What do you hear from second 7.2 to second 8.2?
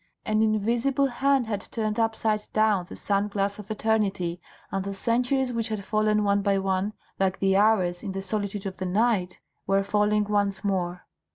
the hours, in the